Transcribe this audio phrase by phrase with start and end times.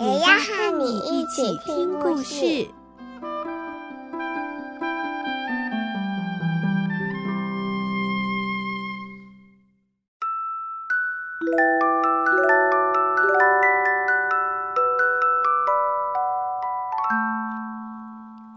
[0.00, 2.66] 也要和你一起听故事。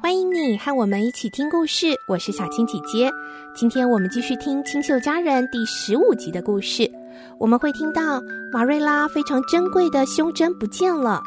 [0.01, 3.11] 欢迎你和我们一起听故事，我是小青姐姐。
[3.53, 6.89] 今天我们继续听《清秀佳人》第十五集的故事。
[7.39, 11.21] 我们会听到马瑞拉非常珍贵的胸针不见了。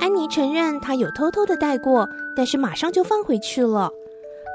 [0.00, 3.90] 安妮承认她有偷偷的戴过，但是马上就放回去了。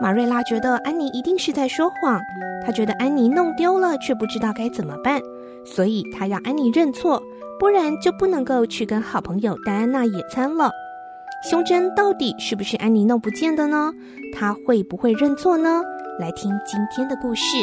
[0.02, 2.20] 马瑞拉觉得安妮一定是在说谎，
[2.66, 5.22] 她觉得安妮弄丢了，却不知道该怎么办，
[5.66, 7.22] 所以她让安妮认错，
[7.60, 10.72] 不然就不能够去跟好朋友戴安娜野餐了。
[11.50, 13.92] 胸针到底是不是安妮弄不见的呢？
[14.34, 15.82] 她会不会认错呢？
[16.20, 17.58] 来听今天的故事。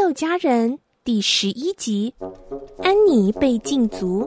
[0.00, 2.14] 秀佳人第十一集，
[2.82, 4.26] 安妮被禁足。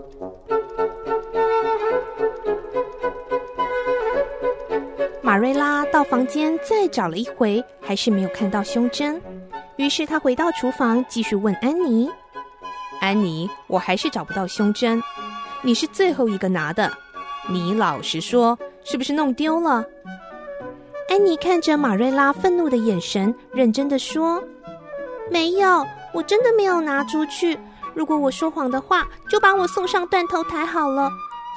[5.23, 9.19] 马瑞拉到房间再找了一回，还是没有看到胸针。
[9.77, 12.07] 于是她回到厨房，继续问安妮
[13.01, 15.01] ：“安妮，我还是找不到胸针，
[15.63, 16.95] 你是最后一个拿的，
[17.49, 19.83] 你老实说，是不是弄丢了？”
[21.09, 24.39] 安妮看着马瑞拉愤怒的眼神，认真的说。
[25.31, 27.57] 没有，我真的没有拿出去。
[27.93, 31.09] 如果我说谎的话，就把我送上断头台好了。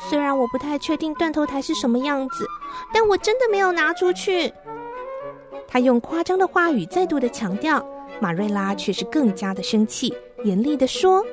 [0.09, 2.47] 虽然我不太确定断头台是什么样子，
[2.93, 4.53] 但我真的没有拿出去。
[5.67, 7.85] 他用夸张的话语再度的强调，
[8.21, 11.25] 马瑞拉却是更加的生气，严厉的说：“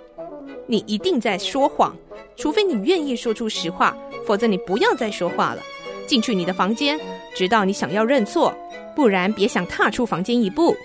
[0.66, 1.96] 你一定在说谎，
[2.36, 3.96] 除非你愿意说出实话，
[4.26, 5.62] 否则你不要再说话了。
[6.08, 7.00] 进去你的房间，
[7.36, 8.54] 直到你想要认错，
[8.96, 10.76] 不然别想踏出房间一步。”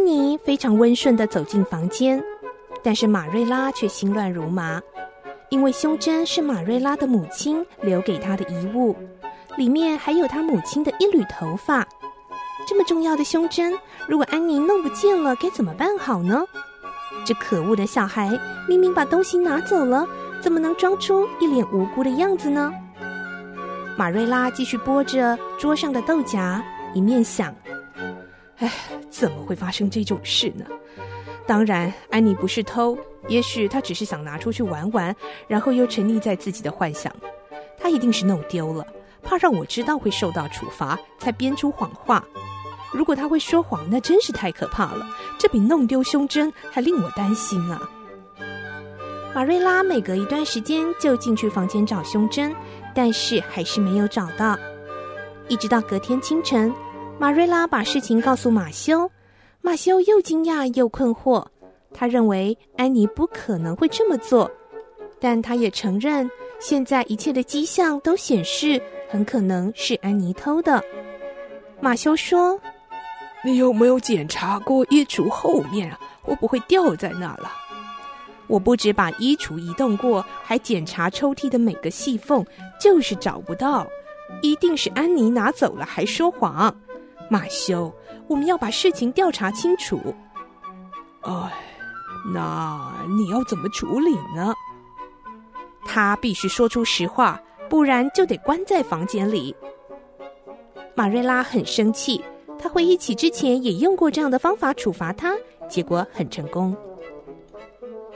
[0.00, 2.24] 安妮非常温顺地走进房间，
[2.82, 4.80] 但是马瑞拉却心乱如麻，
[5.50, 8.96] 因为胸针是马瑞拉的母亲留给她的遗物，
[9.58, 11.86] 里面还有她母亲的一缕头发。
[12.66, 13.78] 这么重要的胸针，
[14.08, 16.46] 如果安妮弄不见了，该怎么办好呢？
[17.26, 20.08] 这可恶的小孩明明把东西拿走了，
[20.40, 22.72] 怎么能装出一脸无辜的样子呢？
[23.98, 26.58] 马瑞拉继续剥着桌上的豆荚，
[26.94, 27.54] 一面想。
[28.60, 28.72] 哎，
[29.10, 30.64] 怎么会发生这种事呢？
[31.46, 35.14] 当然，安妮不是偷，也许她只是想拿出去玩玩，
[35.48, 37.12] 然后又沉溺在自己的幻想。
[37.78, 38.86] 她一定是弄丢了，
[39.22, 42.24] 怕让我知道会受到处罚，才编出谎话。
[42.92, 45.06] 如果她会说谎，那真是太可怕了，
[45.38, 47.80] 这比弄丢胸针还令我担心啊！
[49.34, 52.54] 马瑞拉每隔一段时间就进去房间找胸针，
[52.94, 54.58] 但是还是没有找到，
[55.48, 56.72] 一直到隔天清晨。
[57.20, 59.10] 马瑞拉把事情告诉马修，
[59.60, 61.44] 马修又惊讶又困惑。
[61.92, 64.50] 他认为安妮不可能会这么做，
[65.20, 68.80] 但他也承认，现在一切的迹象都显示
[69.10, 70.82] 很可能是安妮偷的。
[71.78, 72.58] 马修说
[73.44, 76.00] ：“你有没有检查过衣橱后面啊？
[76.22, 77.52] 会不会掉在那了？
[78.46, 82.42] 我不止把衣橱移动过，还检查抽屉的每个细缝，
[82.80, 83.86] 就是找不到。
[84.40, 86.74] 一定是安妮拿走了，还说谎。”
[87.30, 87.90] 马修，
[88.26, 89.98] 我们要把事情调查清楚。
[91.22, 91.52] 哎，
[92.34, 94.52] 那你要怎么处理呢？
[95.84, 99.54] 他必须说出实话，不然就得关在房间里。
[100.94, 102.22] 马瑞拉很生气，
[102.58, 105.34] 他回忆起之前也用过这样的方法处罚他，
[105.68, 106.76] 结果很成功。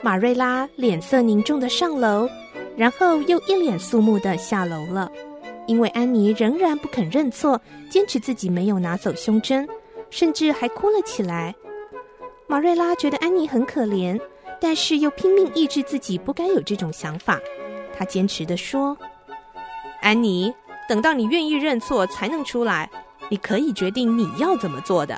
[0.03, 2.29] 马瑞拉脸色凝重的上楼，
[2.77, 5.11] 然后又一脸肃穆的下楼了。
[5.67, 9.69] 因为安妮仍然不肯认错，坚持自己没有拿走胸针，
[10.11, 11.55] 甚至还哭了起来。
[12.47, 14.21] 马瑞拉觉得安妮很可怜，
[14.61, 17.41] 但是又拼命抑制自己不该有这种想法。
[17.97, 18.97] 她坚持地说
[20.03, 20.53] ：“安妮，
[20.89, 22.91] 等到你愿意认错才能出来，
[23.31, 25.15] 你可以决定你要怎么做的。”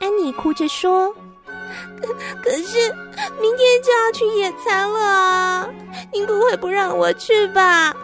[0.00, 1.12] 安妮哭着说
[2.00, 2.92] ：“可可是
[3.40, 5.68] 明天就要去野餐了啊，
[6.12, 7.94] 您不会不让我去吧？”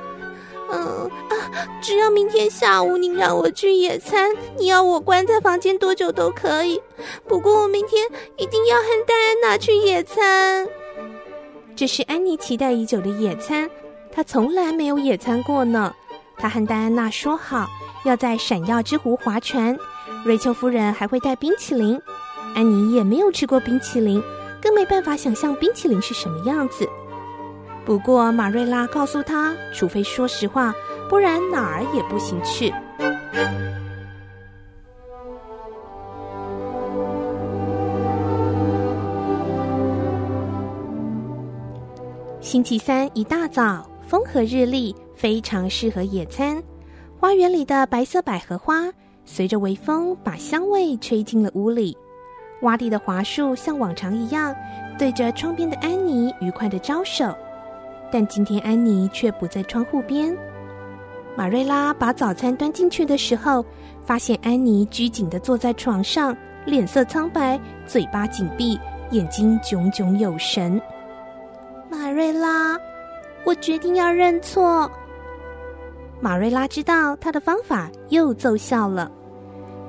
[1.81, 6.81] 只要明天下午你让我去野餐，你要我关在房间多久都可以。
[7.27, 8.05] 不过我明天
[8.37, 10.67] 一定要和戴安娜去野餐。
[11.77, 13.69] 这是安妮期待已久的野餐，
[14.13, 15.93] 她从来没有野餐过呢。
[16.37, 17.69] 她和戴安娜说好
[18.05, 19.79] 要在闪耀之湖划船，
[20.25, 22.01] 瑞秋夫人还会带冰淇淋。
[22.55, 24.23] 安妮也没有吃过冰淇淋，
[24.61, 26.89] 更没办法想象冰淇淋是什么样子。
[27.85, 30.73] 不过马瑞拉告诉他，除非说实话，
[31.09, 32.73] 不然哪儿也不行去。
[42.41, 46.63] 星期三一大早，风和日丽，非常适合野餐。
[47.19, 48.91] 花园里的白色百合花
[49.25, 51.97] 随着微风，把香味吹进了屋里。
[52.63, 54.55] 洼地的桦树像往常一样，
[54.99, 57.35] 对着窗边的安妮愉快的招手。
[58.13, 60.37] 但今天安妮却不在窗户边。
[61.37, 63.65] 马瑞拉把早餐端进去的时候，
[64.05, 68.79] 发现安妮拘谨的坐在床上，脸色苍白，嘴巴紧闭，
[69.11, 70.81] 眼睛炯炯有神。
[71.89, 72.77] 马瑞拉，
[73.45, 74.91] 我决定要认错。
[76.21, 79.11] 马瑞拉知道她的方法又奏效了。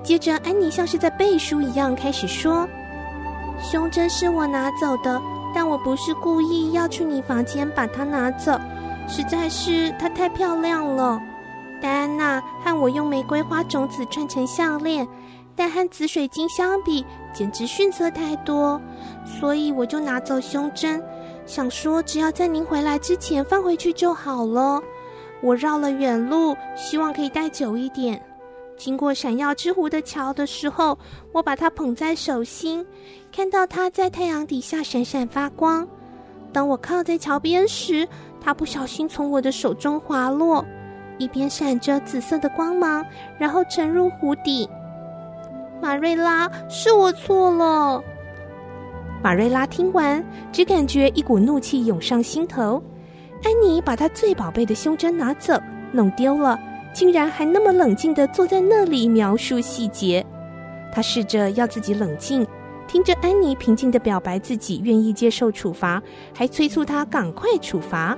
[0.03, 2.68] 接着，安妮像是在背书一样开始说
[3.62, 5.21] ：“胸针是我拿走的，
[5.53, 8.59] 但我不是故意要去你房间把它拿走，
[9.07, 11.21] 实在是它太漂亮了。
[11.81, 15.07] 戴安娜和我用玫瑰花种子串成项链，
[15.56, 18.80] 但和紫水晶相比，简直逊色太多，
[19.25, 21.03] 所以我就拿走胸针，
[21.45, 24.81] 想说只要在您回来之前放回去就好了。
[25.42, 28.21] 我绕了远路，希望可以待久一点。”
[28.81, 30.98] 经过闪耀之湖的桥的时候，
[31.31, 32.83] 我把它捧在手心，
[33.31, 35.88] 看到它在太阳底下闪闪发光。
[36.51, 38.07] 当我靠在桥边时，
[38.44, 40.66] 它不小心从我的手中滑落，
[41.19, 43.06] 一边闪着紫色的光芒，
[43.38, 44.68] 然后沉入湖底。
[45.80, 48.04] 马瑞拉，是我错了。
[49.22, 52.81] 马瑞拉听完，只感觉一股怒气涌上心头。
[53.44, 55.54] 安妮把她最宝贝的胸针拿走，
[55.92, 56.60] 弄丢了。
[56.93, 60.25] 竟然还那么冷静的坐在那里描述细节，
[60.93, 62.45] 他试着要自己冷静，
[62.88, 66.01] 听着安妮平静的表白自己愿意接受处罚，
[66.35, 68.17] 还催促他赶快处罚。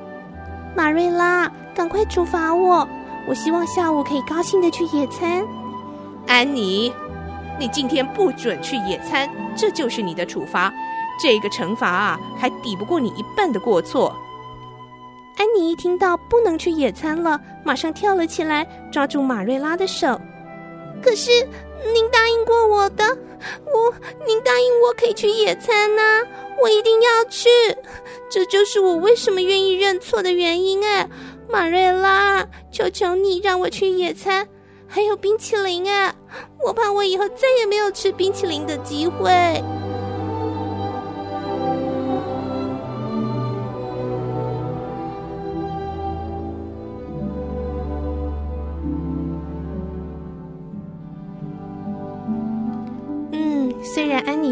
[0.75, 2.87] 马瑞拉，赶快处罚我！
[3.27, 5.45] 我希望下午可以高兴的去野餐。
[6.27, 6.91] 安妮，
[7.59, 10.73] 你今天不准去野餐，这就是你的处罚。
[11.21, 14.15] 这个惩罚啊，还抵不过你一半的过错。
[15.43, 20.17] 安妮一听到不能去野餐了，马上跳了起来，抓住马瑞拉的手。
[21.01, 21.31] 可是
[21.93, 23.03] 您答应过我的，
[23.65, 23.93] 我，
[24.25, 26.01] 您答应我可以去野餐呢，
[26.61, 27.49] 我一定要去。
[28.31, 31.09] 这就是我为什么愿意认错的原因哎，
[31.49, 34.47] 马瑞拉，求求你让我去野餐，
[34.87, 36.15] 还有冰淇淋哎，
[36.65, 39.61] 我怕我以后再也没有吃冰淇淋的机会。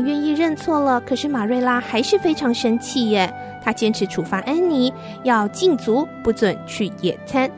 [0.01, 3.31] 愿意认错了，可是马瑞拉还是非常生气耶。
[3.63, 4.91] 她坚持处罚安妮，
[5.23, 7.49] 要禁足，不准去野餐。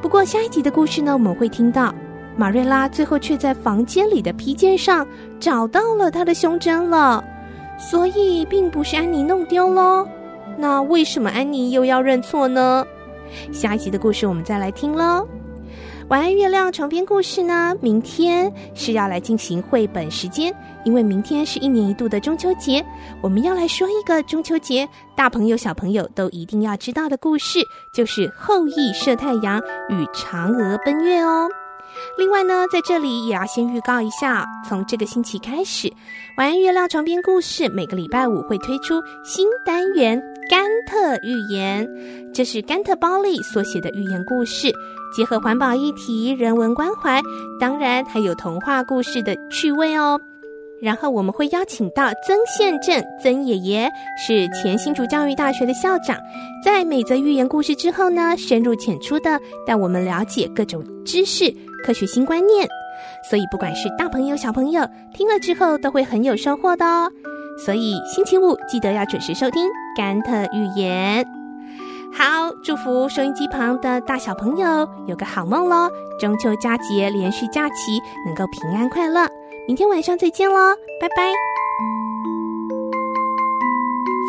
[0.00, 1.94] 不过下一集的故事呢，我们会听到
[2.36, 5.06] 马瑞拉最后却在房间里的披肩上
[5.38, 7.22] 找到了她的胸针了，
[7.78, 10.06] 所以并不是安妮弄丢喽。
[10.58, 12.86] 那为什么安妮又要认错呢？
[13.52, 15.26] 下一集的故事我们再来听喽。
[16.08, 17.74] 晚安，月亮床边故事呢？
[17.80, 20.54] 明天是要来进行绘本时间，
[20.86, 22.82] 因为明天是一年一度的中秋节，
[23.20, 27.58] 我们要来说一个中秋节大朋友小朋友都一定要知道的故事，
[27.92, 31.48] 就是后羿射太阳与嫦娥奔月哦。
[32.16, 35.92] 另外呢，在这里也要先预告一下，从这个星期开始，
[36.38, 41.88] 晚安月亮床边故事每个礼拜五会推出新单元甘特寓言，
[42.32, 44.72] 这是甘特包利所写的寓言故事。
[45.16, 47.20] 结合环保议题、人文关怀，
[47.58, 50.20] 当然还有童话故事的趣味哦。
[50.80, 53.90] 然后我们会邀请到曾宪正曾爷爷，
[54.26, 56.16] 是前新竹教育大学的校长，
[56.64, 61.50] 在每则寓言故事之后呢，深入浅出的带我们了解各种知识、
[61.84, 62.68] 科学新观念。
[63.28, 67.10] 所以不管是大朋友小朋友，听了之后都会很有收获的哦。
[67.64, 69.66] 所以星期五记得要准时收听
[69.96, 71.26] 甘特寓言。
[72.12, 75.90] 好，祝福收音机旁的大小朋友有个好梦喽！
[76.18, 79.28] 中秋佳节连续假期能够平安快乐，
[79.66, 81.32] 明天晚上再见喽，拜拜！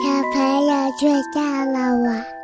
[0.03, 1.41] 小朋友睡觉
[1.71, 2.36] 了，我。